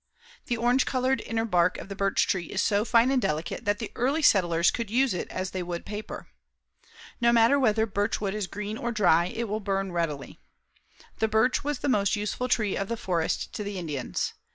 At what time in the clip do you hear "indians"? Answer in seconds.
13.77-14.33